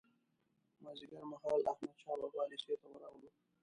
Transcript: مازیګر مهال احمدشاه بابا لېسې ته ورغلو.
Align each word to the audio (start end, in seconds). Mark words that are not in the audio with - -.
مازیګر 0.83 1.23
مهال 1.31 1.61
احمدشاه 1.71 2.17
بابا 2.21 2.43
لېسې 2.51 2.75
ته 2.81 2.87
ورغلو. 2.89 3.29